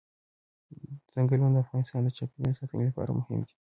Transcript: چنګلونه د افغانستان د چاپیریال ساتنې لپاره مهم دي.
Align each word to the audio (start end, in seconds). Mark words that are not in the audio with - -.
چنګلونه 1.11 1.49
د 1.53 1.57
افغانستان 1.65 2.01
د 2.03 2.09
چاپیریال 2.17 2.53
ساتنې 2.59 2.85
لپاره 2.89 3.11
مهم 3.19 3.39
دي. 3.45 3.53